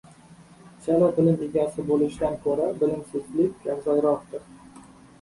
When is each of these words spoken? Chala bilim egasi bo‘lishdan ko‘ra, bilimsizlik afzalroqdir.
Chala 0.85 1.09
bilim 1.17 1.43
egasi 1.49 1.87
bo‘lishdan 1.91 2.41
ko‘ra, 2.49 2.73
bilimsizlik 2.83 3.73
afzalroqdir. 3.79 4.47